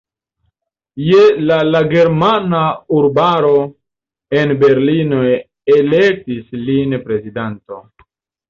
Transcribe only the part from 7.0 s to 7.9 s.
prezidanto.